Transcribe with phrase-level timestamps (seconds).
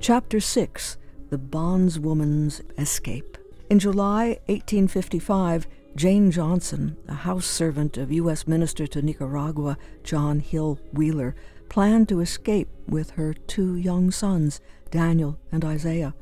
[0.00, 0.96] Chapter 6
[1.30, 3.38] The Bondswoman's Escape.
[3.70, 8.48] In July 1855, Jane Johnson, a house servant of U.S.
[8.48, 11.36] Minister to Nicaragua John Hill Wheeler,
[11.68, 16.14] planned to escape with her two young sons, Daniel and Isaiah.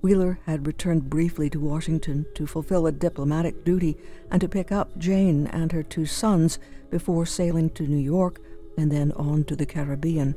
[0.00, 3.96] Wheeler had returned briefly to Washington to fulfill a diplomatic duty
[4.30, 6.58] and to pick up Jane and her two sons
[6.90, 8.40] before sailing to New York
[8.76, 10.36] and then on to the Caribbean.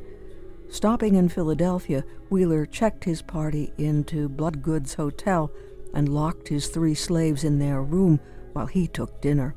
[0.69, 5.51] Stopping in Philadelphia, Wheeler checked his party into Bloodgood's Hotel
[5.93, 8.19] and locked his three slaves in their room
[8.53, 9.53] while he took dinner.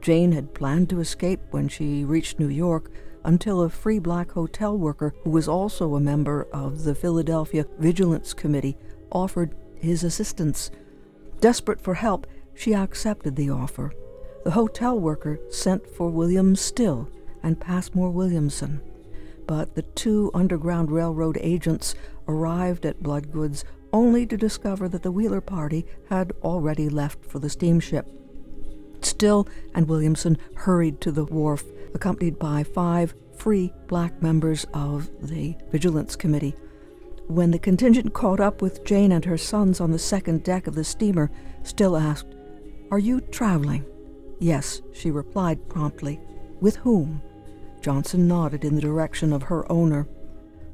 [0.00, 2.90] Jane had planned to escape when she reached New York
[3.24, 8.34] until a free black hotel worker who was also a member of the Philadelphia Vigilance
[8.34, 8.76] Committee
[9.12, 10.70] offered his assistance.
[11.40, 13.92] Desperate for help, she accepted the offer.
[14.44, 17.08] The hotel worker sent for William Still
[17.42, 18.80] and Passmore Williamson
[19.46, 21.94] but the two Underground Railroad agents
[22.28, 27.50] arrived at Bloodgood's only to discover that the Wheeler party had already left for the
[27.50, 28.08] steamship.
[29.02, 31.64] Still and Williamson hurried to the wharf,
[31.94, 36.54] accompanied by five free black members of the Vigilance Committee.
[37.28, 40.74] When the contingent caught up with Jane and her sons on the second deck of
[40.74, 41.30] the steamer,
[41.62, 42.34] Still asked,
[42.90, 43.84] Are you traveling?
[44.38, 46.20] Yes, she replied promptly.
[46.60, 47.22] With whom?
[47.80, 50.08] Johnson nodded in the direction of her owner.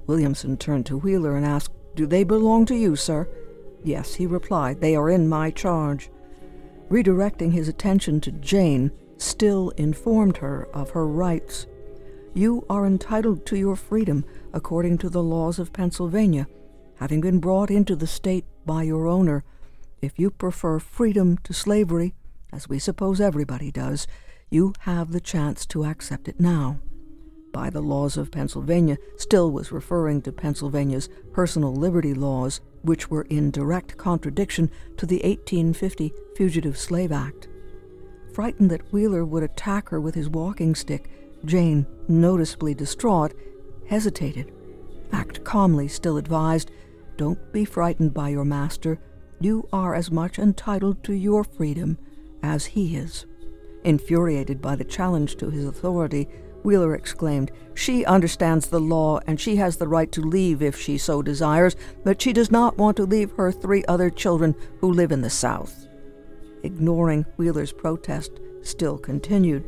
[0.06, 3.28] Williamson turned to Wheeler and asked, Do they belong to you, sir?
[3.84, 6.10] Yes, he replied, They are in my charge.
[6.90, 11.66] Redirecting his attention to Jane, Still informed her of her rights.
[12.34, 16.46] You are entitled to your freedom according to the laws of Pennsylvania,
[16.96, 19.44] having been brought into the state by your owner.
[20.00, 22.14] If you prefer freedom to slavery,
[22.52, 24.06] as we suppose everybody does,
[24.50, 26.80] you have the chance to accept it now
[27.52, 33.22] by the laws of Pennsylvania still was referring to Pennsylvania's personal liberty laws, which were
[33.22, 37.48] in direct contradiction to the 1850 Fugitive Slave Act.
[38.32, 41.10] Frightened that Wheeler would attack her with his walking stick,
[41.44, 43.34] Jane, noticeably distraught,
[43.88, 44.52] hesitated.
[45.12, 46.70] Act calmly, still advised,
[47.16, 48.98] Don't be frightened by your master.
[49.40, 51.98] You are as much entitled to your freedom
[52.42, 53.26] as he is.
[53.84, 56.28] Infuriated by the challenge to his authority,
[56.64, 57.50] Wheeler exclaimed.
[57.74, 61.76] She understands the law, and she has the right to leave if she so desires,
[62.04, 65.30] but she does not want to leave her three other children who live in the
[65.30, 65.86] South.
[66.62, 68.32] Ignoring Wheeler's protest,
[68.62, 69.64] still continued.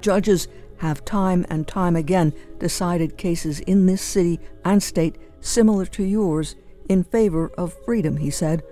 [0.00, 0.48] Judges
[0.80, 6.56] have time and time again decided cases in this city and state similar to yours
[6.88, 8.62] in favor of freedom, he said.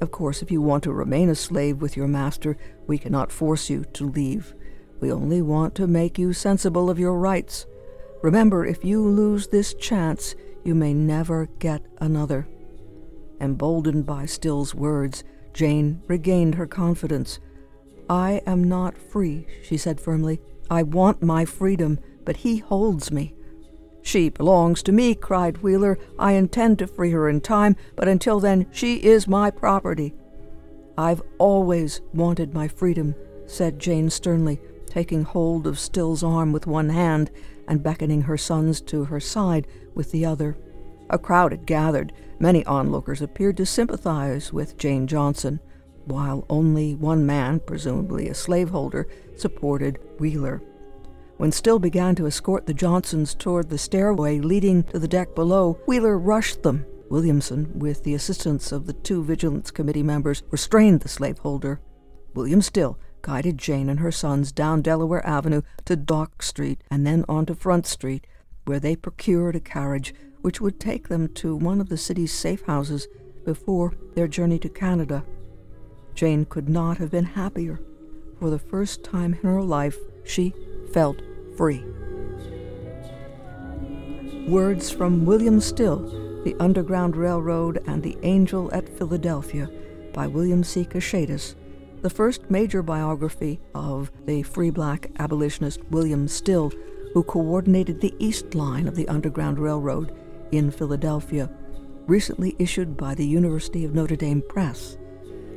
[0.00, 3.70] Of course, if you want to remain a slave with your master, we cannot force
[3.70, 4.54] you to leave.
[5.00, 7.66] We only want to make you sensible of your rights.
[8.22, 12.46] Remember, if you lose this chance, you may never get another.
[13.40, 15.24] Emboldened by Still's words,
[15.54, 17.40] Jane regained her confidence.
[18.10, 20.40] I am not free, she said firmly.
[20.70, 23.34] I want my freedom, but he holds me.
[24.02, 25.98] She belongs to me, cried Wheeler.
[26.18, 30.14] I intend to free her in time, but until then she is my property.
[30.96, 33.14] I've always wanted my freedom,
[33.46, 34.60] said Jane sternly
[34.96, 37.30] taking hold of Still's arm with one hand
[37.68, 40.56] and beckoning her sons to her side with the other.
[41.10, 42.14] A crowd had gathered.
[42.38, 45.60] Many onlookers appeared to sympathize with Jane Johnson,
[46.06, 49.06] while only one man, presumably a slaveholder,
[49.36, 50.62] supported Wheeler.
[51.36, 55.78] When Still began to escort the Johnsons toward the stairway leading to the deck below,
[55.86, 56.86] Wheeler rushed them.
[57.10, 61.80] Williamson, with the assistance of the two Vigilance Committee members, restrained the slaveholder.
[62.34, 67.24] William Still guided Jane and her sons down Delaware Avenue to Dock Street and then
[67.28, 68.26] on to Front Street,
[68.64, 72.62] where they procured a carriage which would take them to one of the city's safe
[72.62, 73.08] houses
[73.44, 75.24] before their journey to Canada.
[76.16, 77.78] Jane could not have been happier.
[78.40, 80.54] For the first time in her life, she
[80.92, 81.20] felt
[81.56, 81.84] free.
[84.48, 89.70] Words from William Still, The Underground Railroad and the Angel at Philadelphia
[90.12, 90.84] by William C.
[90.84, 91.54] Kashatus,
[92.00, 96.72] the first major biography of the free black abolitionist William Still,
[97.12, 100.16] who coordinated the East Line of the Underground Railroad
[100.52, 101.50] in Philadelphia,
[102.06, 104.96] recently issued by the University of Notre Dame Press.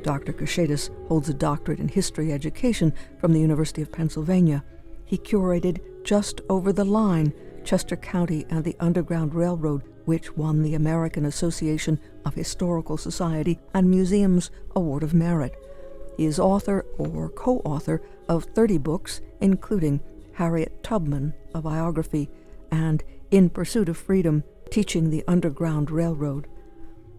[0.04, 0.34] Dr.
[0.34, 4.64] Kashatus holds a doctorate in history education from the University of Pennsylvania.
[5.06, 10.76] He curated Just Over the Line, Chester County and the Underground Railroad, which won the
[10.76, 15.56] American Association of Historical Society and Museums Award of Merit.
[16.18, 20.00] He is author or co author of 30 books, including
[20.34, 22.30] Harriet Tubman, a biography,
[22.72, 26.48] and In Pursuit of Freedom Teaching the Underground Railroad.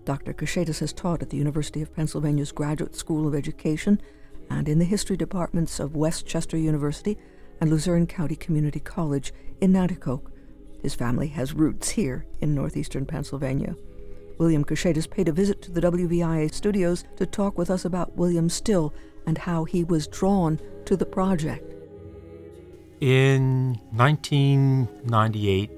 [0.05, 0.32] Dr.
[0.32, 4.00] Kashatus has taught at the University of Pennsylvania's Graduate School of Education
[4.49, 7.19] and in the history departments of West Chester University
[7.61, 10.31] and Luzerne County Community College in Nanticoke.
[10.82, 13.76] His family has roots here in northeastern Pennsylvania.
[14.38, 18.49] William Kashatus paid a visit to the WVIA studios to talk with us about William
[18.49, 18.94] Still
[19.26, 21.75] and how he was drawn to the project.
[23.00, 25.70] In 1998,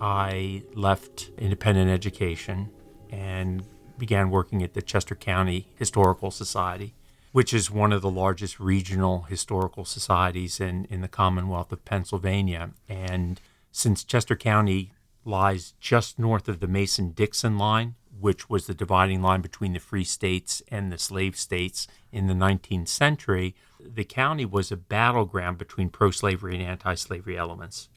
[0.00, 2.70] I left independent education
[3.16, 3.64] and
[3.98, 6.94] began working at the Chester County Historical Society,
[7.32, 12.70] which is one of the largest regional historical societies in, in the Commonwealth of Pennsylvania.
[12.88, 13.40] And
[13.72, 14.92] since Chester County
[15.24, 19.80] lies just north of the Mason Dixon line, which was the dividing line between the
[19.80, 25.58] free states and the slave states in the 19th century, the county was a battleground
[25.58, 27.88] between pro slavery and anti slavery elements.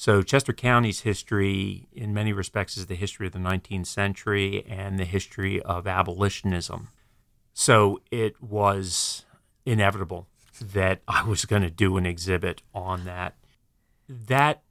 [0.00, 4.96] So, Chester County's history, in many respects, is the history of the 19th century and
[4.96, 6.90] the history of abolitionism.
[7.52, 9.24] So, it was
[9.66, 10.28] inevitable
[10.60, 13.38] that I was going to do an exhibit on that.
[14.08, 14.62] That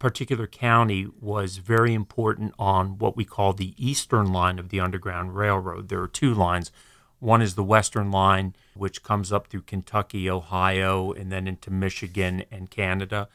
[0.00, 5.36] particular county was very important on what we call the eastern line of the Underground
[5.36, 5.88] Railroad.
[5.88, 6.72] There are two lines.
[7.20, 12.42] One is the western line, which comes up through Kentucky, Ohio, and then into Michigan
[12.50, 13.28] and Canada.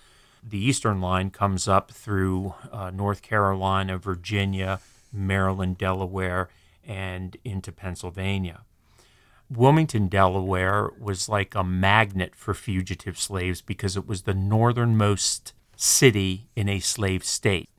[0.43, 4.79] The eastern line comes up through uh, North Carolina, Virginia,
[5.11, 6.49] Maryland, Delaware,
[6.87, 8.61] and into Pennsylvania.
[9.49, 16.49] Wilmington, Delaware was like a magnet for fugitive slaves because it was the northernmost city
[16.55, 17.69] in a slave state.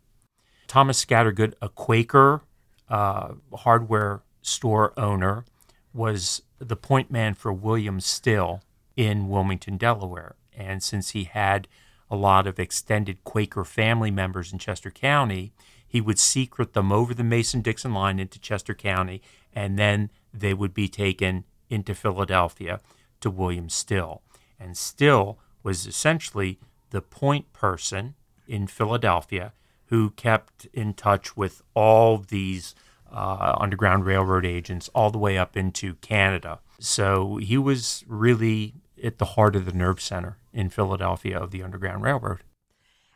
[0.67, 2.43] Thomas Scattergood, a Quaker
[2.89, 5.45] uh, hardware store owner,
[5.93, 8.63] was the point man for William Still
[8.97, 10.35] in Wilmington, Delaware.
[10.57, 11.69] And since he had
[12.11, 15.53] a lot of extended Quaker family members in Chester County,
[15.87, 19.23] he would secret them over the Mason Dixon line into Chester County,
[19.53, 22.81] and then they would be taken into Philadelphia
[23.21, 24.23] to William Still.
[24.59, 26.59] And Still was essentially
[26.91, 28.15] the point person
[28.47, 29.53] in Philadelphia
[29.87, 32.75] who kept in touch with all these
[33.13, 36.61] uh, Underground Railroad agents all the way up into Canada.
[36.79, 41.63] So he was really at the heart of the nerve center in Philadelphia of the
[41.63, 42.41] Underground Railroad.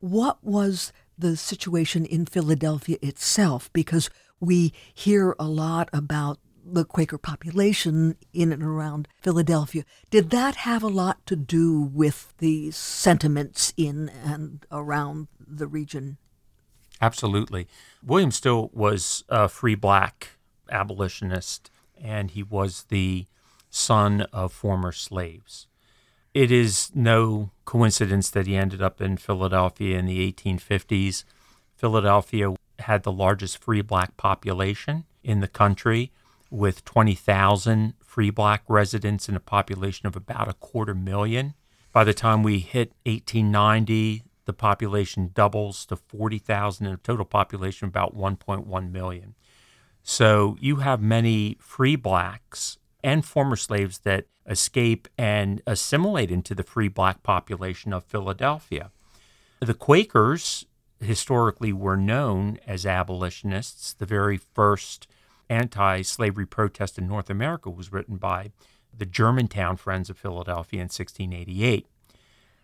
[0.01, 3.73] What was the situation in Philadelphia itself?
[3.73, 4.11] Because
[4.41, 9.85] we hear a lot about the Quaker population in and around Philadelphia.
[10.11, 16.17] Did that have a lot to do with the sentiments in and around the region?
[17.01, 17.69] Absolutely.
[18.03, 20.31] William Still was a free black
[20.71, 21.71] abolitionist,
[22.01, 23.27] and he was the
[23.69, 25.67] son of former slaves.
[26.35, 31.23] It is no coincidence that he ended up in Philadelphia in the 1850s.
[31.77, 36.11] Philadelphia had the largest free black population in the country
[36.51, 41.55] with 20,000 free black residents and a population of about a quarter million.
[41.93, 47.87] By the time we hit 1890, the population doubles to 40,000 and a total population
[47.87, 49.37] of about 1.1 million.
[50.03, 56.63] So you have many free blacks and former slaves that escape and assimilate into the
[56.63, 58.91] free black population of Philadelphia.
[59.61, 60.65] The Quakers
[61.01, 63.93] historically were known as abolitionists.
[63.93, 65.07] The very first
[65.51, 68.53] anti slavery protest in North America was written by
[68.97, 71.87] the Germantown Friends of Philadelphia in 1688.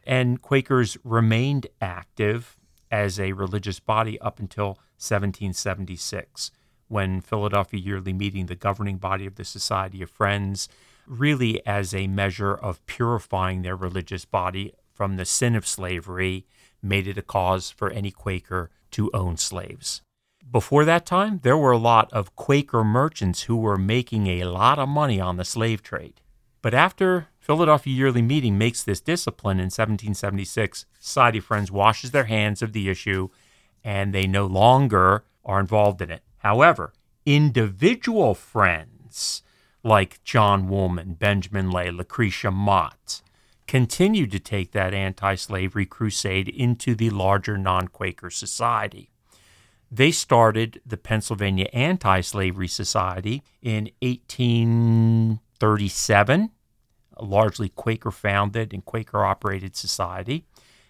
[0.05, 2.57] And Quakers remained active
[2.91, 6.51] as a religious body up until 1776,
[6.91, 10.69] when Philadelphia Yearly Meeting, the governing body of the Society of Friends,
[11.07, 16.45] really as a measure of purifying their religious body from the sin of slavery,
[16.83, 20.03] made it a cause for any Quaker to own slaves.
[20.51, 24.81] Before that time, there were a lot of Quaker merchants who were making a lot
[24.81, 26.21] of money on the slave trade.
[26.61, 32.25] But after Philadelphia Yearly Meeting makes this discipline in 1776, Society of Friends washes their
[32.25, 33.29] hands of the issue
[33.85, 36.23] and they no longer are involved in it.
[36.41, 36.93] However,
[37.25, 39.43] individual friends
[39.83, 43.23] like John Woolman, Benjamin Lay, Lucretia Mott
[43.67, 49.11] continued to take that anti slavery crusade into the larger non Quaker society.
[49.91, 56.51] They started the Pennsylvania Anti Slavery Society in 1837,
[57.17, 60.47] a largely Quaker founded and Quaker operated society.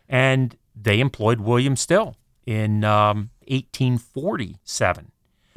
[0.08, 2.16] And they employed William Still
[2.46, 5.10] in um, 1847.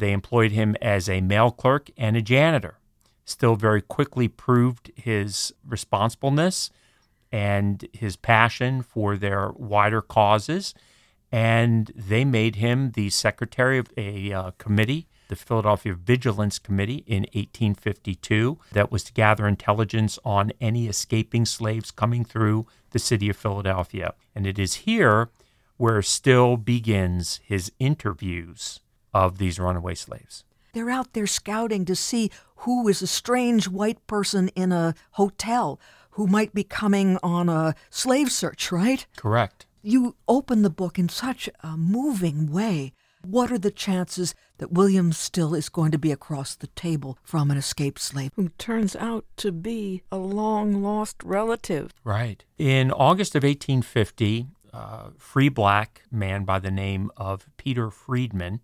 [0.04, 2.78] They employed him as a mail clerk and a janitor.
[3.24, 6.72] Still very quickly proved his responsibleness
[7.32, 10.74] and his passion for their wider causes.
[11.32, 17.22] And they made him the secretary of a uh, committee, the Philadelphia Vigilance Committee, in
[17.32, 23.38] 1852, that was to gather intelligence on any escaping slaves coming through the city of
[23.38, 24.16] Philadelphia.
[24.36, 25.30] And it is here
[25.78, 28.82] where Still begins his interviews
[29.13, 30.43] of these runaway slaves.
[30.74, 35.79] They're out there scouting to see who is a strange white person in a hotel
[36.12, 39.05] who might be coming on a slave search, right?
[39.15, 39.65] Correct.
[39.82, 42.93] You open the book in such a moving way.
[43.25, 47.51] What are the chances that William Still is going to be across the table from
[47.51, 51.93] an escaped slave who turns out to be a long lost relative?
[52.03, 52.43] Right.
[52.58, 58.62] In August of 1850, a free black man by the name of Peter Friedman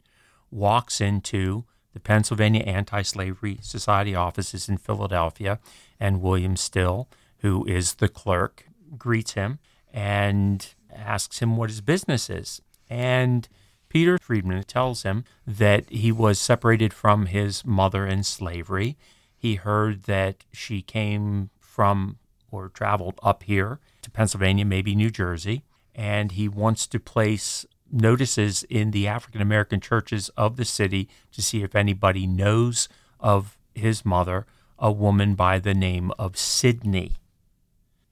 [0.51, 5.59] walks into the Pennsylvania Anti Slavery Society offices in Philadelphia,
[5.99, 7.07] and William Still,
[7.39, 8.65] who is the clerk,
[8.97, 9.59] greets him
[9.93, 12.61] and asks him what his business is.
[12.89, 13.47] And
[13.89, 18.97] Peter Friedman tells him that he was separated from his mother in slavery.
[19.35, 22.17] He heard that she came from
[22.51, 25.63] or traveled up here to Pennsylvania, maybe New Jersey,
[25.95, 31.41] and he wants to place notices in the African American churches of the city to
[31.41, 34.46] see if anybody knows of his mother,
[34.77, 37.13] a woman by the name of Sidney.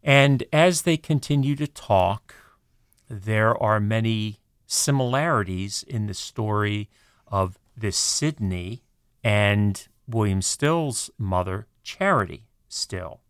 [0.04, 2.36] And as they continue to talk,
[3.10, 6.90] there are many similarities in the story
[7.28, 8.84] of this Sidney
[9.24, 13.22] and William Still's mother, Charity Still.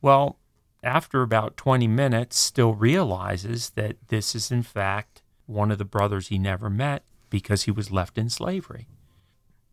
[0.00, 0.38] Well,
[0.82, 5.11] after about 20 minutes, Still realizes that this is, in fact,
[5.46, 8.86] one of the brothers he never met because he was left in slavery.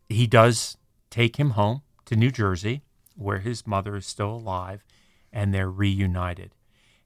[0.08, 0.78] He does
[1.10, 2.82] take him home to New Jersey,
[3.16, 4.84] where his mother is still alive,
[5.32, 6.56] and they're reunited.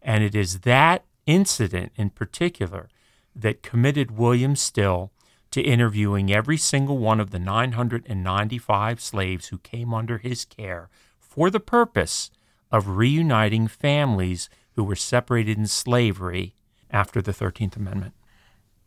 [0.01, 2.89] And it is that incident in particular
[3.35, 5.11] that committed William Still
[5.51, 10.89] to interviewing every single one of the 995 slaves who came under his care
[11.19, 12.31] for the purpose
[12.71, 16.55] of reuniting families who were separated in slavery
[16.89, 18.13] after the 13th Amendment.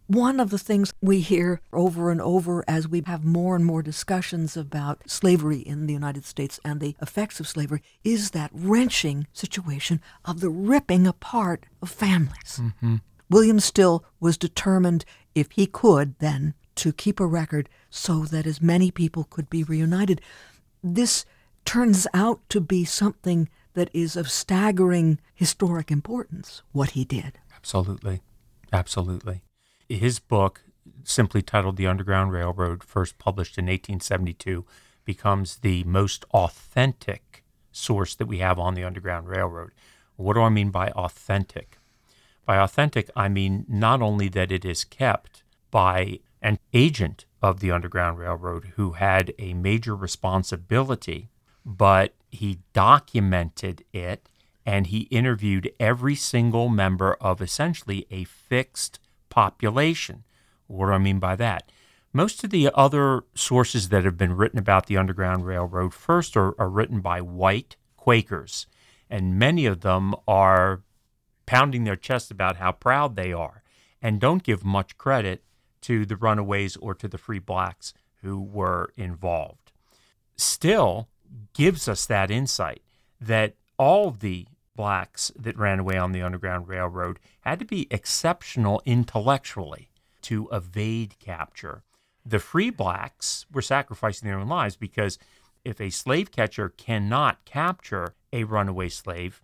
[0.07, 3.83] One of the things we hear over and over as we have more and more
[3.83, 9.27] discussions about slavery in the United States and the effects of slavery is that wrenching
[9.33, 12.61] situation of the ripping apart of families.
[12.63, 12.97] Mm-hmm.
[13.29, 18.63] William Still was determined, if he could then, to keep a record so that as
[18.63, 20.21] many people could be reunited.
[20.85, 21.25] This
[21.65, 27.41] turns out to be something that is of staggering historic importance, what he did.
[27.57, 28.23] Absolutely.
[28.73, 29.43] Absolutely.
[29.89, 30.63] His book,
[31.05, 34.65] simply titled The Underground Railroad, first published in 1872,
[35.05, 39.71] becomes the most authentic source that we have on the Underground Railroad.
[40.17, 41.79] What do I mean by authentic?
[42.45, 47.71] By authentic, I mean not only that it is kept by an agent of the
[47.71, 51.29] Underground Railroad who had a major responsibility,
[51.65, 54.29] but he documented it
[54.65, 58.99] and he interviewed every single member of essentially a fixed
[59.37, 60.25] population.
[60.67, 61.71] What do I mean by that?
[62.13, 66.59] Most of the other sources that have been written about the Underground Railroad first are,
[66.59, 68.67] are written by white Quakers,
[69.11, 70.83] and many of them are
[71.45, 73.63] pounding their chests about how proud they are
[74.01, 75.45] and don't give much credit
[75.83, 79.71] to the runaways or to the free blacks who were involved.
[80.37, 81.09] Still
[81.53, 82.83] gives us that insight
[83.21, 84.47] that all the
[84.77, 89.91] blacks that ran away on the Underground Railroad had to be exceptional intellectually
[90.23, 91.83] to evade capture.
[92.25, 95.19] The free blacks were sacrificing their own lives because
[95.65, 99.43] if a slave catcher cannot capture a runaway slave,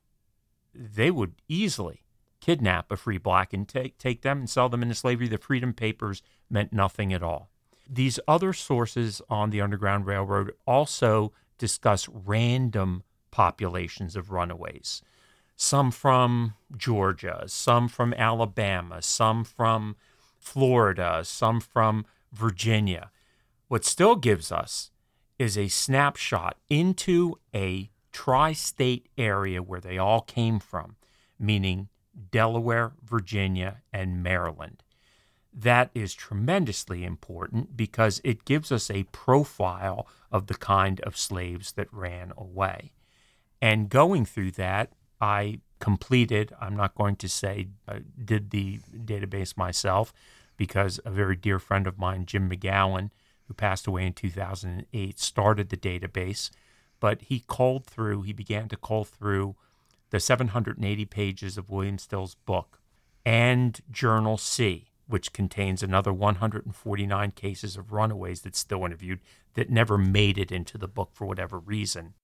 [0.75, 2.03] they would easily
[2.41, 5.29] kidnap a free black and take, take them and sell them into slavery.
[5.29, 7.51] The Freedom Papers meant nothing at all.
[7.89, 15.03] These other sources on the Underground Railroad also discuss random populations of runaways
[15.63, 19.95] some from Georgia, some from Alabama, some from
[20.37, 23.13] Florida, some from Virginia.
[23.69, 24.91] What still gives us
[25.39, 30.97] is a snapshot into a tri state area where they all came from,
[31.39, 31.89] meaning
[32.33, 34.83] Delaware, Virginia, and Maryland.
[35.53, 41.73] That is tremendously important because it gives us a profile of the kind of slaves
[41.73, 42.91] that ran away.
[43.61, 44.91] And going through that,
[45.23, 50.13] I completed, I'm not going to say I did the database myself
[50.57, 53.11] because a very dear friend of mine, Jim McGowan,
[53.47, 56.51] who passed away in 2008, started the database.
[56.99, 59.55] But he culled through, he began to cull through
[60.11, 62.81] the 780 pages of William Still's book,
[63.25, 69.21] and Journal C, which contains another 149 cases of runaways that Still interviewed
[69.55, 72.15] that never made it into the book for whatever reason.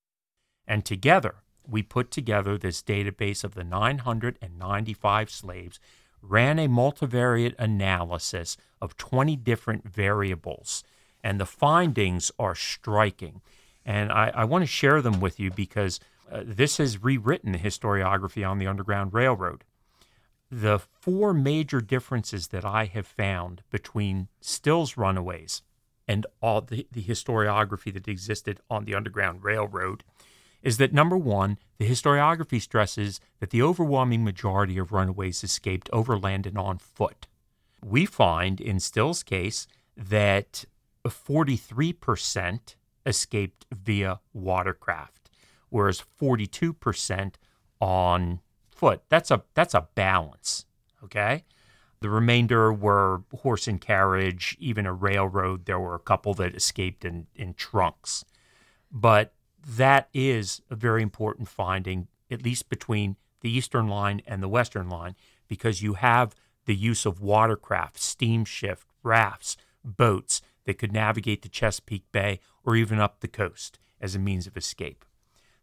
[0.66, 1.36] And together,
[1.68, 5.78] we put together this database of the 995 slaves,
[6.22, 10.82] ran a multivariate analysis of 20 different variables,
[11.22, 13.40] and the findings are striking.
[13.84, 17.58] And I, I want to share them with you because uh, this has rewritten the
[17.58, 19.64] historiography on the Underground Railroad.
[20.50, 25.62] The four major differences that I have found between Still's runaways
[26.06, 30.04] and all the, the historiography that existed on the Underground Railroad
[30.62, 36.46] is that number one, the historiography stresses that the overwhelming majority of runaways escaped overland
[36.46, 37.26] and on foot.
[37.84, 40.64] We find in Still's case that
[41.06, 42.74] 43%
[43.06, 45.30] escaped via watercraft,
[45.68, 47.34] whereas 42%
[47.80, 49.02] on foot.
[49.08, 50.66] That's a that's a balance,
[51.04, 51.44] okay?
[52.00, 55.64] The remainder were horse and carriage, even a railroad.
[55.64, 58.24] There were a couple that escaped in, in trunks.
[58.92, 59.32] But
[59.66, 64.88] that is a very important finding, at least between the Eastern line and the Western
[64.88, 65.14] line,
[65.48, 66.34] because you have
[66.66, 73.00] the use of watercraft, steamship, rafts, boats that could navigate the Chesapeake Bay or even
[73.00, 75.04] up the coast as a means of escape.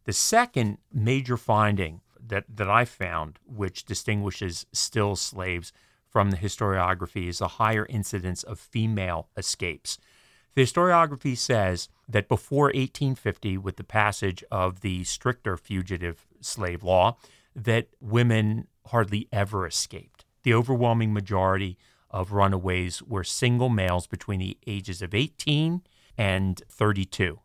[0.05, 5.71] The second major finding that, that I found, which distinguishes still slaves
[6.07, 9.99] from the historiography, is a higher incidence of female escapes.
[10.55, 17.17] The historiography says that before 1850, with the passage of the stricter fugitive slave law,
[17.55, 20.25] that women hardly ever escaped.
[20.43, 21.77] The overwhelming majority
[22.11, 25.81] of runaways were single males between the ages of 18
[26.17, 27.39] and 32.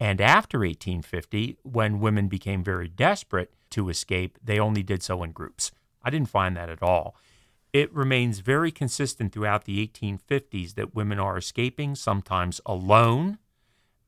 [0.00, 5.32] And after 1850, when women became very desperate to escape, they only did so in
[5.32, 5.72] groups.
[6.02, 7.16] I didn't find that at all.
[7.72, 13.38] It remains very consistent throughout the 1850s that women are escaping, sometimes alone,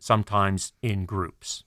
[0.06, 1.64] sometimes in groups.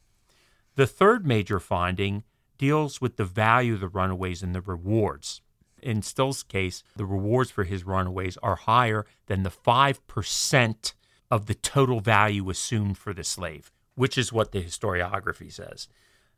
[0.76, 2.24] The third major finding
[2.58, 5.42] deals with the value of the runaways and the rewards.
[5.82, 10.94] In Still's case, the rewards for his runaways are higher than the 5%
[11.30, 15.90] of the total value assumed for the slave, which is what the historiography says.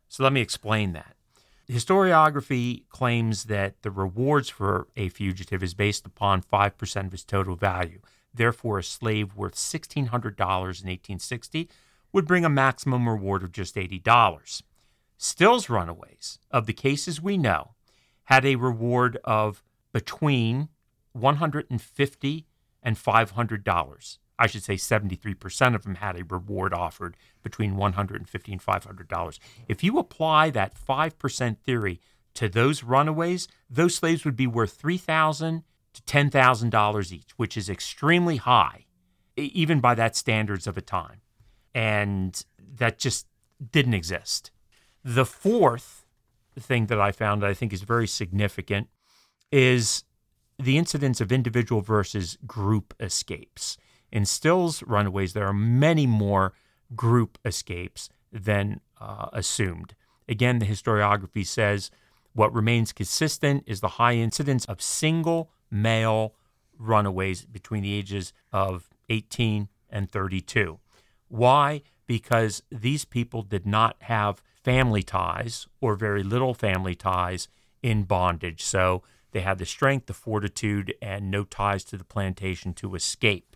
[0.10, 1.16] So let me explain that.
[1.70, 7.56] Historiography claims that the rewards for a fugitive is based upon 5% of his total
[7.56, 8.02] value.
[8.34, 11.70] Therefore, a slave worth $1,600 in 1860
[12.14, 14.64] would bring a maximum reward of just $80.
[15.18, 17.76] Still's runaways, of the cases we know,
[18.26, 20.70] had a reward of between
[21.14, 22.48] 150
[22.84, 24.18] and $500.
[24.40, 29.40] I should say 73% of them had a reward offered between 150 and $500.
[29.68, 32.02] If you apply that 5% theory
[32.34, 38.38] to those runaways, those slaves would be worth $3,000 to $10,000 each, which is extremely
[38.38, 38.86] high,
[39.36, 41.22] even by that standards of a time.
[41.74, 42.44] And
[42.78, 43.28] that just
[43.72, 44.52] didn't exist.
[45.04, 46.06] The fourth
[46.60, 48.90] thing that I found that I think is very significant
[49.52, 50.04] is
[50.60, 53.78] the incidence of individual versus group escapes.
[54.12, 56.54] In Still's runaways, there are many more
[56.96, 59.96] group escapes than uh, assumed.
[60.28, 61.90] Again, the historiography says
[62.34, 66.36] what remains consistent is the high incidence of single male
[66.78, 70.80] runaways between the ages of 18 and 32.
[71.32, 71.84] Why?
[72.08, 77.48] Because these people did not have family ties or very little family ties
[77.82, 78.62] in bondage.
[78.62, 83.56] So they had the strength, the fortitude, and no ties to the plantation to escape.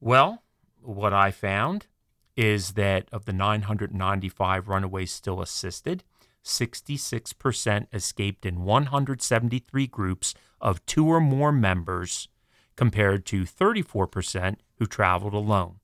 [0.00, 0.42] Well,
[0.82, 1.86] what I found
[2.36, 6.02] is that of the 995 runaways still assisted,
[6.44, 12.28] 66% escaped in 173 groups of two or more members,
[12.74, 15.76] compared to 34% who traveled alone.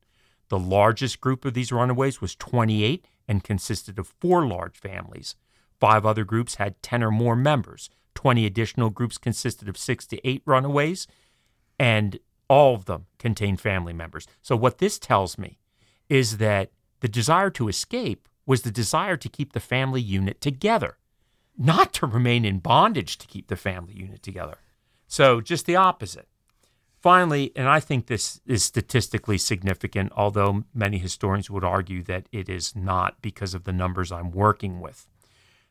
[0.49, 5.37] The largest group of these runaways was 28 and consisted of four large families.
[5.81, 7.91] Five other groups had 10 or more members.
[8.15, 11.07] 20 additional groups consisted of six to eight runaways,
[11.79, 14.27] and all of them contained family members.
[14.41, 15.59] So, what this tells me
[16.09, 20.97] is that the desire to escape was the desire to keep the family unit together,
[21.57, 24.59] not to remain in bondage to keep the family unit together.
[25.07, 26.29] So, just the opposite.
[27.05, 32.49] Finally, and I think this is statistically significant, although many historians would argue that it
[32.49, 35.07] is not because of the numbers I'm working with.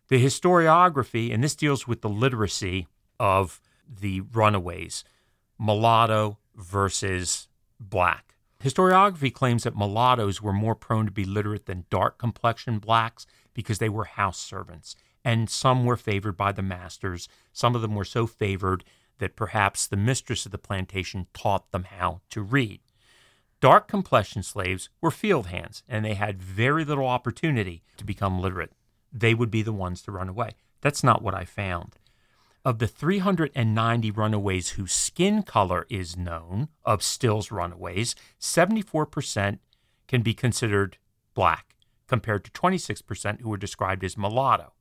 [0.09, 2.85] The historiography, and this deals with the literacy
[3.19, 5.03] of the runaways,
[5.57, 7.47] mulatto, versus
[7.79, 8.35] black.
[8.63, 13.79] Historiography claims that mulattoes were more prone to be literate than dark complexioned blacks because
[13.79, 17.27] they were house servants and some were favored by the masters.
[17.51, 18.83] Some of them were so favored
[19.19, 22.81] that perhaps the mistress of the plantation taught them how to read.
[23.61, 28.73] Dark complexion slaves were field hands, and they had very little opportunity to become literate.
[29.11, 30.51] They would be the ones to run away.
[30.81, 31.95] That's not what I found.
[32.65, 39.59] Of the 390 runaways whose skin color is known, of Still's runaways, 74%
[40.07, 40.97] can be considered
[41.33, 41.75] black,
[42.07, 44.73] compared to 26% who were described as mulatto.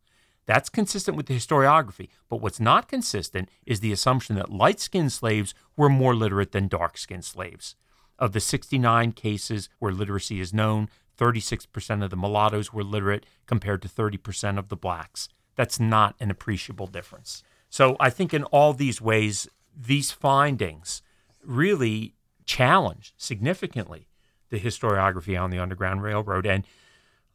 [0.46, 5.12] That's consistent with the historiography, but what's not consistent is the assumption that light skinned
[5.12, 7.76] slaves were more literate than dark skinned slaves.
[8.18, 13.82] Of the 69 cases where literacy is known, 36% of the mulattoes were literate compared
[13.82, 15.28] to 30% of the blacks.
[15.54, 17.42] That's not an appreciable difference.
[17.68, 21.02] So I think in all these ways, these findings
[21.44, 24.08] really challenge significantly
[24.50, 26.46] the historiography on the Underground Railroad.
[26.46, 26.64] And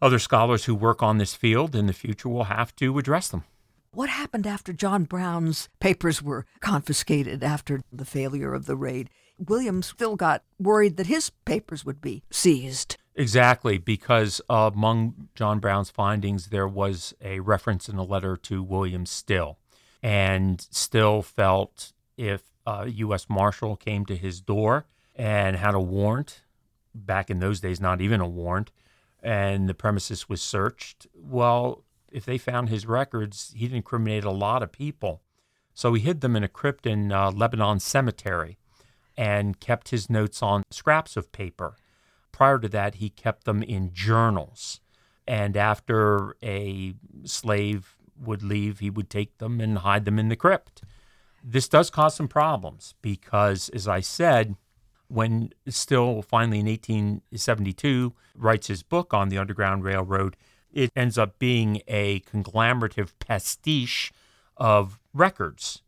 [0.02, 3.44] other scholars who work on this field in the future will have to address them.
[3.92, 9.10] What happened after John Brown's papers were confiscated after the failure of the raid?
[9.40, 12.98] William still got worried that his papers would be seized.
[13.16, 19.08] Exactly, because among John Brown's findings, there was a reference in a letter to William
[19.08, 19.58] Still.
[20.04, 23.28] And Still felt if a U.S.
[23.30, 26.42] Marshal came to his door and had a warrant,
[26.94, 28.72] back in those days, not even a warrant,
[29.22, 34.64] and the premises was searched, well, if they found his records, he'd incriminated a lot
[34.64, 35.22] of people.
[35.74, 38.58] So he hid them in a crypt in uh, Lebanon Cemetery
[39.16, 41.76] and kept his notes on scraps of paper.
[42.32, 44.80] Prior to that, he kept them in journals.
[45.28, 46.94] And after a
[47.26, 50.84] slave would leave, he would take them and hide them in the crypt.
[51.44, 54.56] This does cause some problems because, as I said,
[55.08, 60.38] when Still finally in 1872 writes his book on the Underground Railroad,
[60.72, 64.12] it ends up being a conglomerative pastiche
[64.58, 65.82] of records.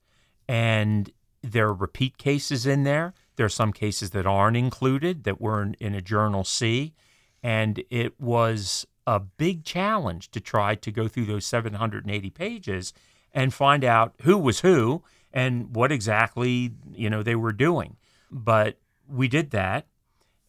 [0.48, 3.14] And there are repeat cases in there.
[3.36, 6.94] There are some cases that aren't included that were in, in a Journal C.
[7.42, 12.94] And it was a big challenge to try to go through those 780 pages
[13.34, 17.98] and find out who was who and what exactly you know they were doing.
[18.32, 18.78] But
[19.10, 19.88] we did that,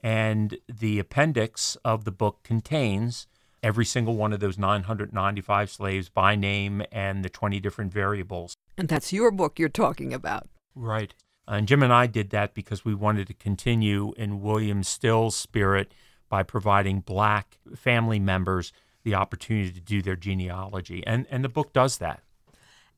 [0.02, 3.26] and the appendix of the book contains
[3.62, 8.54] every single one of those 995 slaves by name and the 20 different variables.
[8.78, 10.48] And that's your book you're talking about.
[10.74, 11.14] Right.
[11.46, 15.92] And Jim and I did that because we wanted to continue in William Still's spirit
[16.28, 21.02] by providing black family members the opportunity to do their genealogy.
[21.06, 22.22] And, and the book does that.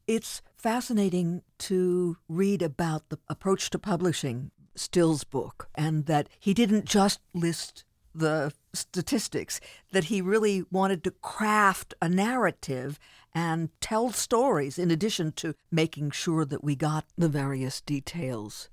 [0.07, 6.85] It's fascinating to read about the approach to publishing Still's book and that he didn't
[6.85, 9.61] just list the statistics,
[9.93, 12.99] that he really wanted to craft a narrative
[13.35, 18.69] and tell stories in addition to making sure that we got the various details.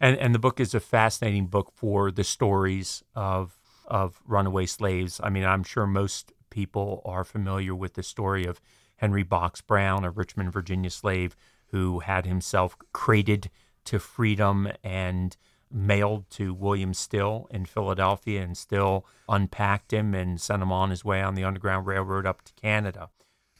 [0.00, 5.20] And, and the book is a fascinating book for the stories of, of runaway slaves.
[5.22, 8.60] I mean, I'm sure most people are familiar with the story of
[8.96, 11.36] Henry Box Brown, a Richmond, Virginia slave
[11.68, 13.50] who had himself crated
[13.84, 15.36] to freedom and
[15.70, 21.04] mailed to William Still in Philadelphia and Still unpacked him and sent him on his
[21.04, 23.10] way on the Underground Railroad up to Canada.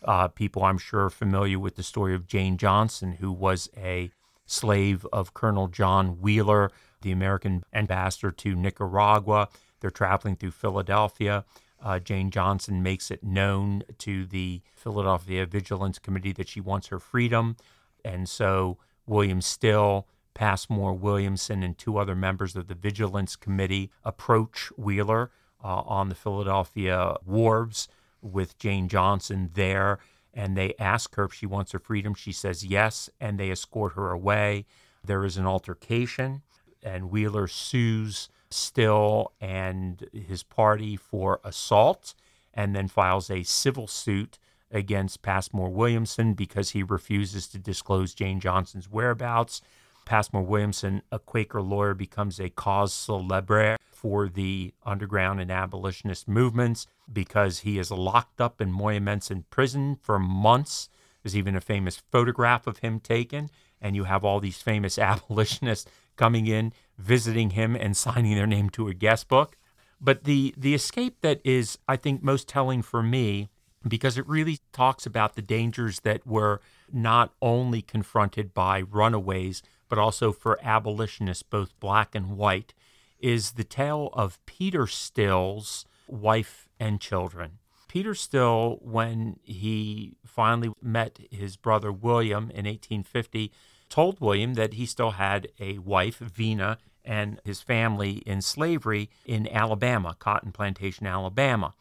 [0.02, 4.10] Uh, people, I'm sure, are familiar with the story of Jane Johnson, who was a
[4.46, 9.48] slave of Colonel John Wheeler, the American ambassador to Nicaragua.
[9.80, 11.44] They're traveling through Philadelphia.
[11.82, 16.98] Uh, Jane Johnson makes it known to the Philadelphia Vigilance Committee that she wants her
[16.98, 17.56] freedom.
[18.04, 24.70] And so William Still Passmore Williamson and two other members of the Vigilance Committee approach
[24.76, 25.30] Wheeler
[25.62, 27.88] uh, on the Philadelphia wharves
[28.20, 29.98] with Jane Johnson there.
[30.32, 32.14] And they ask her if she wants her freedom.
[32.14, 34.66] She says yes, and they escort her away.
[35.04, 36.42] There is an altercation,
[36.82, 42.14] and Wheeler sues Still and his party for assault
[42.52, 44.38] and then files a civil suit
[44.70, 49.60] against Passmore Williamson because he refuses to disclose Jane Johnson's whereabouts.
[50.04, 56.86] Passmore Williamson, a Quaker lawyer, becomes a cause celebre for the underground and abolitionist movements
[57.12, 60.88] because he is locked up in Moyamensing prison for months.
[61.22, 63.48] There's even a famous photograph of him taken,
[63.80, 68.70] and you have all these famous abolitionists coming in, visiting him, and signing their name
[68.70, 69.56] to a guest book.
[70.00, 73.48] But the the escape that is, I think, most telling for me
[73.86, 76.60] because it really talks about the dangers that were
[76.92, 79.62] not only confronted by runaways,
[79.94, 82.74] but also for abolitionists, both black and white,
[83.20, 87.58] is the tale of Peter Still's wife and children.
[87.86, 93.52] Peter Still, when he finally met his brother William in 1850,
[93.88, 99.46] told William that he still had a wife, Vina, and his family in slavery in
[99.46, 101.72] Alabama, Cotton Plantation, Alabama.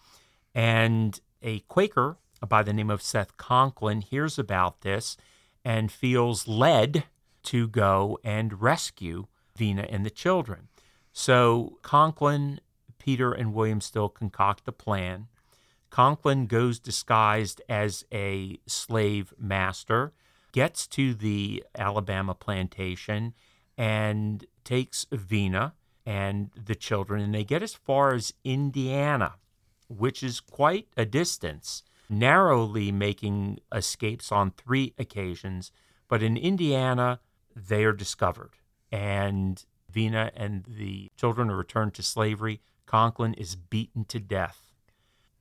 [0.54, 5.18] And a Quaker by the name of Seth Conklin hears about this
[5.66, 7.06] and feels led
[7.44, 10.68] to go and rescue Vina and the children.
[11.12, 12.60] So Conklin,
[12.98, 15.28] Peter, and William Still concoct a plan.
[15.90, 20.14] Conklin goes disguised as a slave master,
[20.52, 23.34] gets to the Alabama plantation,
[23.78, 25.74] and takes Vina
[26.06, 29.36] and the children, and they get as far as Indiana,
[29.88, 35.72] which is quite a distance, narrowly making escapes on three occasions.
[36.08, 37.20] But in Indiana,
[37.56, 38.52] they are discovered,
[38.92, 42.62] and Vina and the children are returned to slavery.
[42.86, 44.74] Conklin is beaten to death.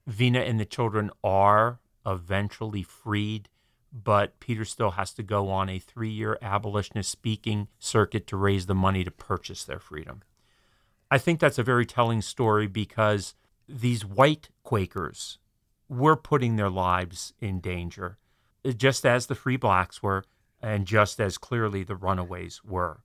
[0.07, 3.49] Vina and the children are eventually freed,
[3.93, 8.67] but Peter still has to go on a three year abolitionist speaking circuit to raise
[8.67, 10.23] the money to purchase their freedom.
[11.11, 13.35] I think that's a very telling story because
[13.69, 15.39] these white Quakers
[15.89, 18.19] were putting their lives in danger,
[18.77, 20.25] just as the free blacks were,
[20.63, 23.01] and just as clearly the runaways were.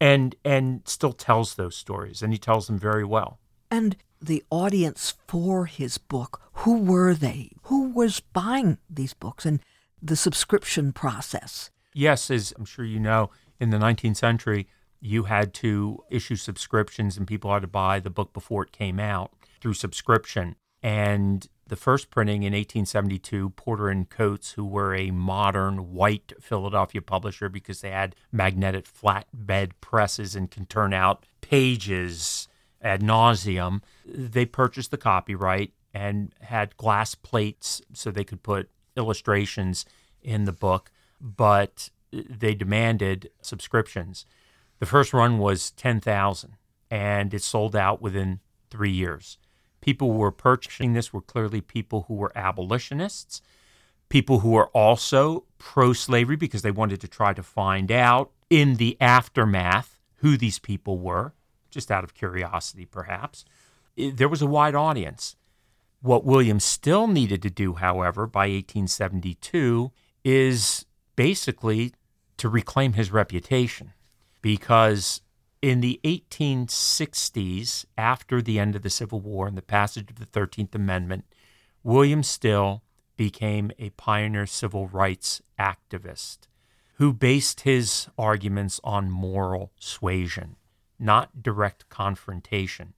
[0.00, 3.38] And and still tells those stories, and he tells them very well.
[3.70, 7.50] And the audience for his book, who were they?
[7.64, 9.60] Who was buying these books and
[10.00, 11.70] the subscription process?
[11.94, 14.66] Yes, as I'm sure you know, in the 19th century,
[15.00, 19.00] you had to issue subscriptions and people had to buy the book before it came
[19.00, 20.56] out through subscription.
[20.82, 27.00] And the first printing in 1872, Porter and Coates, who were a modern white Philadelphia
[27.00, 32.48] publisher because they had magnetic flatbed presses and can turn out pages
[32.82, 39.84] ad nauseum, they purchased the copyright and had glass plates so they could put illustrations
[40.22, 40.90] in the book,
[41.20, 44.26] but they demanded subscriptions.
[44.78, 46.56] The first run was 10,000
[46.90, 49.38] and it sold out within three years.
[49.82, 53.42] People who were purchasing this were clearly people who were abolitionists,
[54.08, 58.76] people who were also pro slavery because they wanted to try to find out in
[58.76, 61.34] the aftermath who these people were,
[61.70, 63.44] just out of curiosity, perhaps.
[63.96, 65.36] There was a wide audience.
[66.00, 69.90] What William still needed to do, however, by 1872
[70.24, 71.92] is basically
[72.36, 73.92] to reclaim his reputation
[74.40, 75.22] because
[75.62, 80.26] in the 1860s, after the end of the Civil War and the passage of the
[80.26, 81.24] 13th Amendment,
[81.84, 82.82] William Still
[83.16, 86.38] became a pioneer civil rights activist
[86.94, 90.56] who based his arguments on moral suasion,
[90.98, 92.94] not direct confrontation.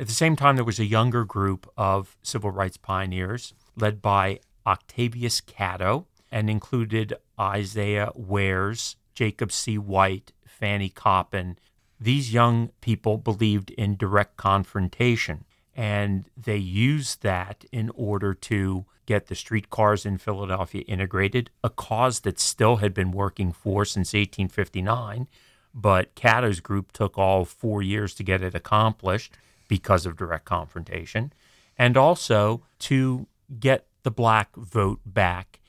[0.00, 4.40] At the same time, there was a younger group of civil rights pioneers led by
[4.66, 9.76] Octavius Catto and included Isaiah Wears, Jacob C.
[9.76, 11.58] White, Fannie Coppin,
[12.02, 19.26] these young people believed in direct confrontation, and they used that in order to get
[19.26, 25.28] the streetcars in Philadelphia integrated, a cause that still had been working for since 1859.
[25.74, 29.34] But Catto's group took all four years to get it accomplished
[29.68, 31.32] because of direct confrontation,
[31.78, 33.26] and also to
[33.60, 35.60] get the black vote back,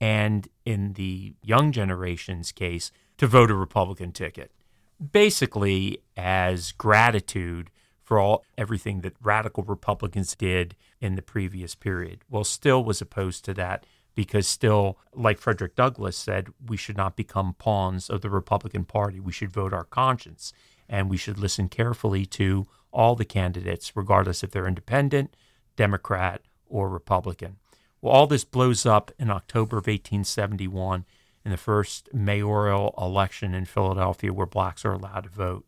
[0.00, 4.52] and in the young generation's case, to vote a Republican ticket
[5.00, 7.70] basically as gratitude
[8.02, 12.20] for all everything that radical Republicans did in the previous period.
[12.28, 17.16] Well, Still was opposed to that because Still, like Frederick Douglass said, we should not
[17.16, 19.20] become pawns of the Republican Party.
[19.20, 20.52] We should vote our conscience
[20.88, 25.36] and we should listen carefully to all the candidates, regardless if they're independent,
[25.76, 27.56] Democrat, or Republican.
[28.02, 31.04] Well, all this blows up in October of 1871
[31.44, 35.64] in the first mayoral election in Philadelphia where blacks are allowed to vote.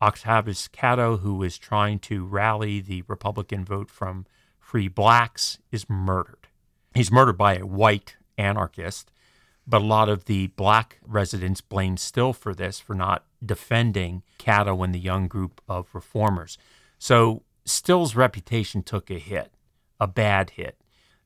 [0.00, 4.26] Octavius Catto, who is trying to rally the Republican vote from
[4.60, 6.46] free blacks, is murdered.
[6.94, 9.10] He's murdered by a white anarchist,
[9.66, 14.84] but a lot of the black residents blame Still for this, for not defending Catto
[14.84, 16.58] and the young group of reformers.
[16.98, 19.52] So Still's reputation took a hit,
[20.00, 20.77] a bad hit.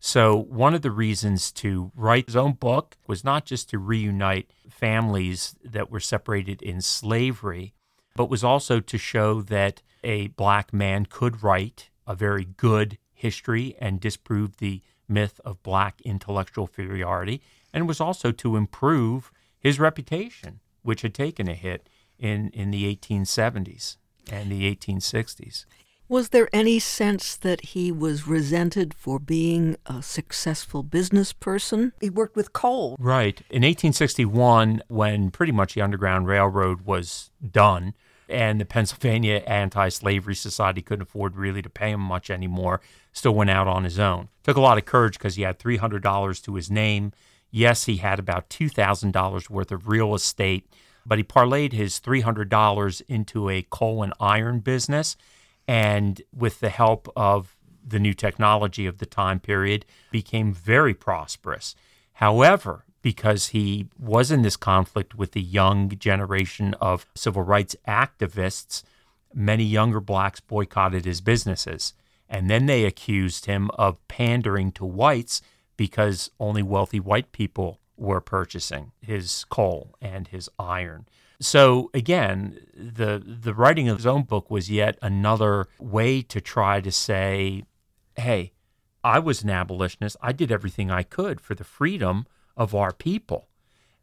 [0.05, 4.51] So, one of the reasons to write his own book was not just to reunite
[4.69, 7.73] families that were separated in slavery,
[8.17, 13.77] but was also to show that a black man could write a very good history
[13.79, 17.41] and disprove the myth of black intellectual superiority,
[17.73, 21.88] and was also to improve his reputation, which had taken a hit
[22.19, 23.99] in, in the 1870s
[24.33, 25.65] and the 1860s.
[26.12, 31.94] Was there any sense that he was resented for being a successful business person?
[32.03, 32.96] He worked with coal.
[32.98, 33.40] Right.
[33.48, 37.94] In 1861, when pretty much the Underground Railroad was done,
[38.29, 42.83] and the Pennsylvania Anti Slavery Society couldn't afford really to pay him much anymore,
[43.14, 44.29] still went out on his own.
[44.42, 47.12] Took a lot of courage because he had $300 to his name.
[47.51, 50.68] Yes, he had about $2,000 worth of real estate,
[51.07, 55.16] but he parlayed his $300 into a coal and iron business
[55.66, 61.75] and with the help of the new technology of the time period, became very prosperous.
[62.14, 68.85] However, because he was in this conflict with the young generation of civil rights activists,
[69.35, 71.94] many younger blacks boycotted his businesses.
[72.29, 75.42] And then they accused him of pandering to whites
[75.77, 81.07] because only wealthy white people were purchasing his coal and his iron.
[81.42, 86.81] So again, the the writing of his own book was yet another way to try
[86.81, 87.64] to say,
[88.16, 88.52] hey,
[89.02, 90.16] I was an abolitionist.
[90.22, 92.26] I did everything I could for the freedom
[92.57, 93.48] of our people.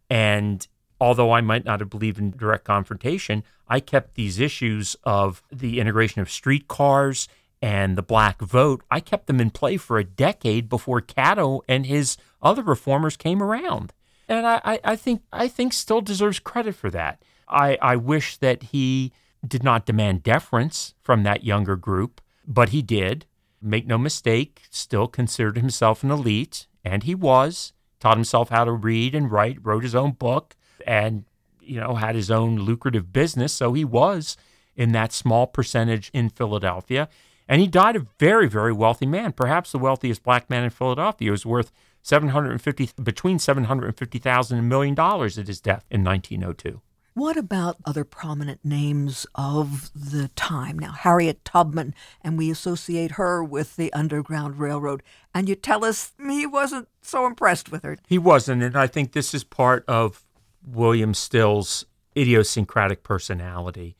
[0.09, 0.67] And
[0.99, 5.79] although I might not have believed in direct confrontation, I kept these issues of the
[5.79, 7.29] integration of streetcars
[7.61, 11.85] and the black vote, I kept them in play for a decade before Catto and
[11.85, 13.93] his other reformers came around.
[14.29, 17.23] And I, I, think I think still deserves credit for that.
[17.47, 19.11] I, I wish that he
[19.45, 23.25] did not demand deference from that younger group, but he did.
[23.61, 27.73] Make no mistake, still considered himself an elite, and he was.
[27.99, 30.55] Taught himself how to read and write, wrote his own book,
[30.87, 31.25] and
[31.59, 33.51] you know had his own lucrative business.
[33.51, 34.37] So he was
[34.77, 37.09] in that small percentage in Philadelphia,
[37.49, 41.25] and he died a very, very wealthy man, perhaps the wealthiest black man in Philadelphia.
[41.25, 46.81] He was worth 750 between 750,000 and a million dollars at his death in 1902.
[47.19, 50.79] What about other prominent names of the time?
[50.79, 55.03] Now, Harriet Tubman, and we associate her with the Underground Railroad.
[55.33, 57.97] And you tell us he wasn't so impressed with her.
[58.07, 58.63] He wasn't.
[58.63, 60.23] And I think this is part of
[60.65, 61.85] William Still's
[62.15, 63.97] idiosyncratic personality.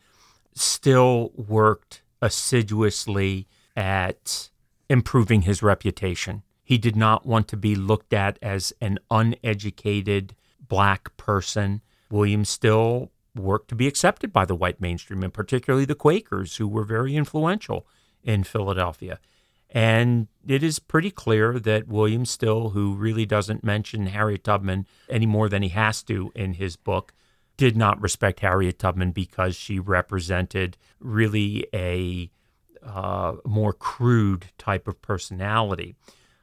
[0.53, 4.49] Still worked assiduously at
[4.89, 6.43] improving his reputation.
[6.69, 10.35] He did not want to be looked at as an uneducated
[10.67, 15.95] black person William Still worked to be accepted by the white mainstream, and particularly the
[15.95, 17.87] Quakers, who were very influential
[18.21, 19.17] in Philadelphia.
[19.71, 25.25] And it is pretty clear that William Still, who really doesn't mention Harriet Tubman any
[25.25, 27.15] more than he has to in his book,
[27.57, 32.29] did not respect Harriet Tubman because she represented really a
[32.83, 35.95] uh, more crude type of personality.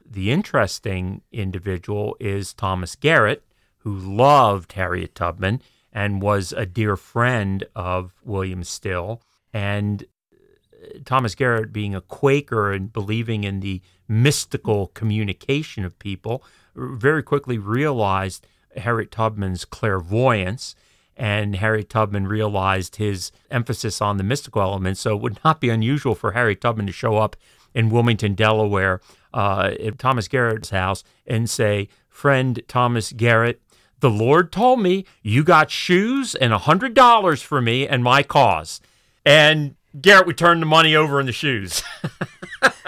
[0.09, 3.43] The interesting individual is Thomas Garrett,
[3.79, 9.21] who loved Harriet Tubman and was a dear friend of William Still.
[9.53, 16.43] And uh, Thomas Garrett, being a Quaker and believing in the mystical communication of people,
[16.75, 20.75] very quickly realized Harriet Tubman's clairvoyance.
[21.17, 24.97] And Harriet Tubman realized his emphasis on the mystical element.
[24.99, 27.35] So it would not be unusual for Harriet Tubman to show up
[27.73, 29.01] in Wilmington, Delaware,
[29.37, 33.61] uh, at Thomas Garrett's house and say, Friend Thomas Garrett,
[33.99, 38.23] the Lord told me you got shoes and a hundred dollars for me and my
[38.23, 38.81] cause.
[39.23, 41.83] And Garrett would turn the money over in the shoes.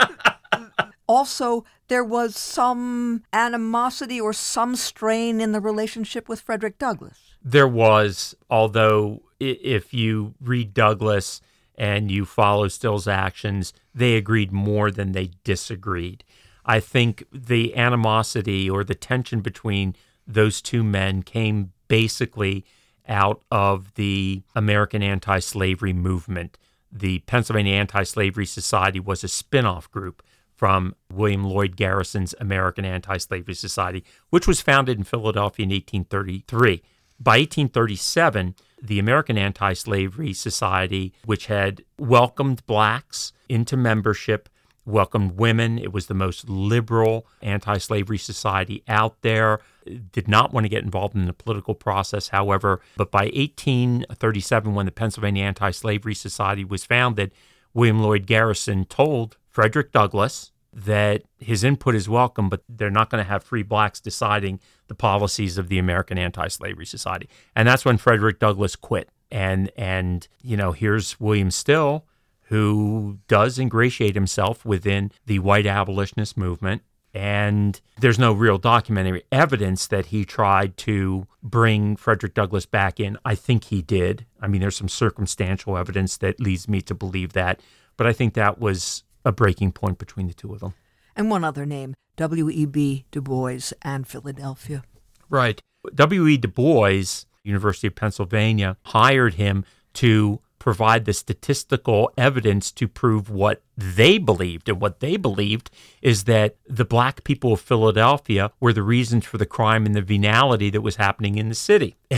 [1.08, 7.20] also, there was some animosity or some strain in the relationship with Frederick Douglass.
[7.44, 11.42] There was, although if you read Douglass
[11.78, 16.24] and you follow Still's actions, they agreed more than they disagreed.
[16.70, 19.96] I think the animosity or the tension between
[20.28, 22.64] those two men came basically
[23.08, 26.60] out of the American anti slavery movement.
[26.92, 30.22] The Pennsylvania Anti Slavery Society was a spin off group
[30.56, 36.84] from William Lloyd Garrison's American Anti Slavery Society, which was founded in Philadelphia in 1833.
[37.20, 44.50] By 1837, the American Anti Slavery Society, which had welcomed blacks into membership,
[44.90, 45.78] welcomed women.
[45.78, 49.62] It was the most liberal anti slavery society out there.
[49.86, 52.82] It did not want to get involved in the political process, however.
[52.98, 57.32] But by 1837, when the Pennsylvania Anti Slavery Society was founded,
[57.74, 63.24] William Lloyd Garrison told Frederick Douglass that his input is welcome, but they're not going
[63.24, 67.30] to have free blacks deciding the policies of the American Anti Slavery Society.
[67.56, 69.10] And that's when Frederick Douglass quit.
[69.32, 72.06] And, and, you know, here's William Still
[72.50, 76.82] who does ingratiate himself within the white abolitionist movement.
[77.14, 83.18] And there's no real documentary evidence that he tried to bring Frederick Douglass back in.
[83.24, 84.26] I think he did.
[84.42, 87.60] I mean, there's some circumstantial evidence that leads me to believe that.
[87.98, 90.74] But I think that was a breaking point between the two of them.
[91.16, 93.06] And one other name, W.E.B.
[93.12, 94.84] Du Bois and Philadelphia.
[95.30, 95.62] Right.
[95.94, 96.38] W.E.
[96.38, 103.62] Du Bois, University of Pennsylvania, hired him to provide the statistical evidence to prove what
[103.78, 104.70] they believed.
[104.70, 109.38] And what they believed is that the black people of Philadelphia were the reasons for
[109.38, 111.96] the crime and the venality that was happening in the city.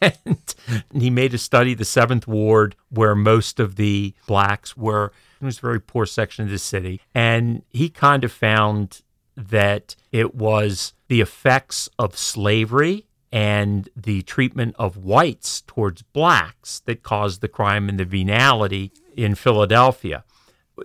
[0.00, 0.54] and
[0.92, 5.12] he made a study, the seventh ward, where most of the blacks were.
[5.40, 7.00] It was a very poor section of the city.
[7.14, 9.00] And he kind of found
[9.36, 17.02] that it was the effects of slavery and the treatment of whites towards blacks that
[17.02, 20.24] caused the crime and the venality in Philadelphia.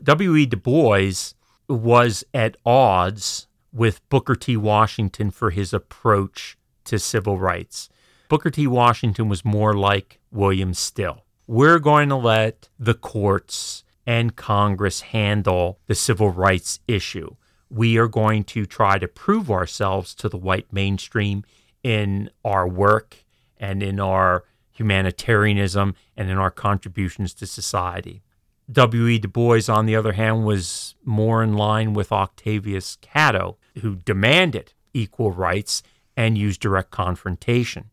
[0.03, 0.45] W.E.
[0.45, 1.33] Du Bois
[1.67, 4.55] was at odds with Booker T.
[4.55, 7.89] Washington for his approach to civil rights.
[8.29, 8.67] Booker T.
[8.67, 11.23] Washington was more like William Still.
[11.47, 17.35] We're going to let the courts and Congress handle the civil rights issue.
[17.69, 21.43] We are going to try to prove ourselves to the white mainstream
[21.85, 23.23] in our work
[23.57, 28.23] and in our humanitarianism and in our contributions to society.
[28.71, 29.19] W.E.
[29.19, 34.73] Du Bois, on the other hand, was more in line with Octavius Catto, who demanded
[34.95, 35.83] equal rights
[36.17, 37.91] and used direct confrontation.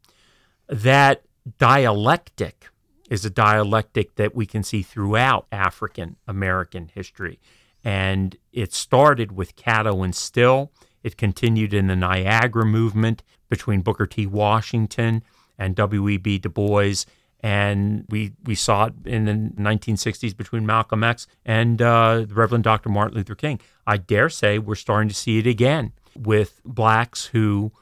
[0.68, 1.24] That
[1.58, 2.68] dialectic
[3.10, 7.38] is a dialectic that we can see throughout African American history.
[7.84, 10.72] And it started with Catto and Still.
[11.02, 13.22] It continued in the Niagara movement
[13.52, 14.26] between Booker T.
[14.26, 15.22] Washington
[15.58, 16.38] and W.E.B.
[16.38, 17.04] Du Bois.
[17.40, 22.64] And we, we saw it in the 1960s between Malcolm X and uh, the Reverend
[22.64, 22.88] Dr.
[22.88, 23.60] Martin Luther King.
[23.86, 27.72] I dare say we're starting to see it again with blacks who,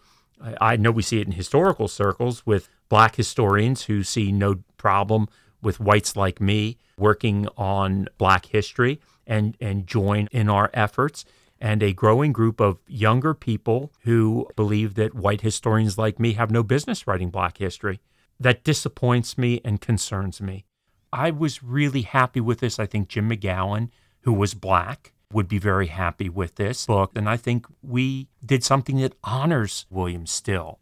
[0.60, 5.28] I know we see it in historical circles with black historians who see no problem
[5.62, 11.24] with whites like me working on black history and, and join in our efforts
[11.60, 16.50] and a growing group of younger people who believe that white historians like me have
[16.50, 18.00] no business writing black history.
[18.38, 20.64] That disappoints me and concerns me.
[21.12, 22.78] I was really happy with this.
[22.78, 23.90] I think Jim McGowan,
[24.22, 27.12] who was black, would be very happy with this book.
[27.14, 30.78] And I think we did something that honors William Still.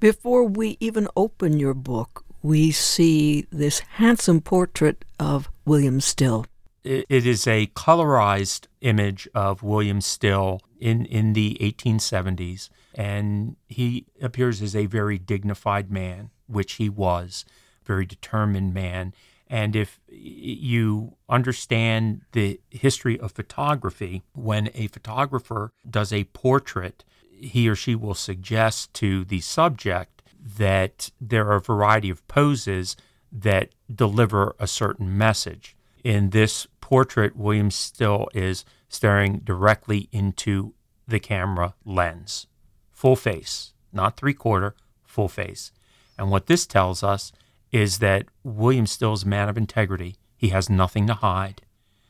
[0.00, 6.46] Before we even open your book, we see this handsome portrait of William Still
[6.84, 14.60] it is a colorized image of William Still in, in the 1870s, and he appears
[14.60, 17.44] as a very dignified man, which he was,
[17.84, 19.14] very determined man.
[19.48, 27.68] And if you understand the history of photography, when a photographer does a portrait, he
[27.68, 30.22] or she will suggest to the subject
[30.58, 32.96] that there are a variety of poses
[33.30, 35.76] that deliver a certain message.
[36.04, 40.74] In this portrait, William Still is staring directly into
[41.06, 42.46] the camera lens,
[42.90, 44.74] full face, not three quarter,
[45.04, 45.72] full face.
[46.18, 47.32] And what this tells us
[47.70, 50.16] is that William Still is a man of integrity.
[50.36, 51.62] He has nothing to hide.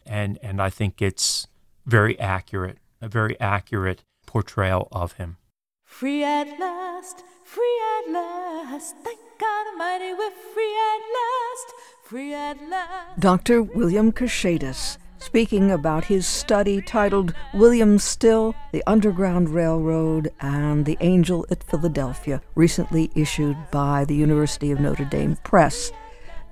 [0.06, 1.46] And, and I think it's
[1.86, 5.36] very accurate, a very accurate portrayal of him.
[5.84, 11.74] Free at last, free at last, thank God Almighty, we're free at last.
[13.18, 13.62] Dr.
[13.62, 21.46] William Kashatus speaking about his study titled William Still, The Underground Railroad, and the Angel
[21.50, 25.90] at Philadelphia, recently issued by the University of Notre Dame Press.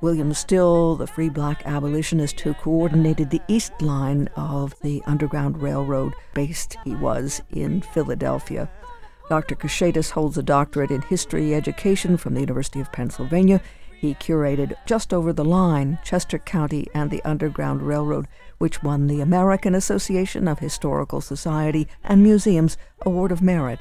[0.01, 6.15] William Still, the free black abolitionist who coordinated the east line of the Underground Railroad,
[6.33, 8.71] based he was in Philadelphia.
[9.29, 9.57] Dr.
[9.57, 13.61] Kashatus holds a doctorate in history education from the University of Pennsylvania
[14.01, 18.27] he curated Just Over the Line, Chester County and the Underground Railroad,
[18.57, 23.79] which won the American Association of Historical Society and Museums Award of Merit.